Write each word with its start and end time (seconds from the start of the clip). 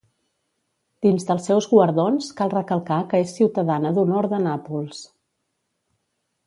Dins 1.05 1.25
dels 1.27 1.45
seus 1.49 1.67
guardons 1.73 2.31
cal 2.39 2.55
recalcar 2.55 2.99
que 3.13 3.21
és 3.27 3.35
ciutadana 3.37 3.93
d'honor 3.99 4.31
de 4.35 4.43
Nàpols. 4.49 5.05